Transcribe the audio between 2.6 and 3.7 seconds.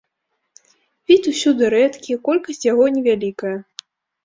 яго невялікая.